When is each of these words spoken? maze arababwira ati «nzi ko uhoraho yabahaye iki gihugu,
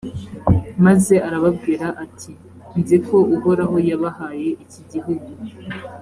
maze 0.85 1.13
arababwira 1.27 1.87
ati 2.03 2.31
«nzi 2.79 2.97
ko 3.07 3.17
uhoraho 3.35 3.75
yabahaye 3.89 4.49
iki 4.63 4.81
gihugu, 4.91 5.29